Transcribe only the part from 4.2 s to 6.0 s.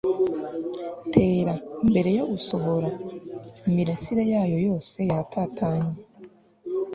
yayo yose yatatanye